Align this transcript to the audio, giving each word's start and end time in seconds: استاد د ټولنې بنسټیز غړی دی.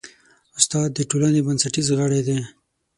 استاد 0.57 0.89
د 0.93 0.99
ټولنې 1.09 1.41
بنسټیز 1.47 1.87
غړی 1.99 2.21
دی. 2.27 2.39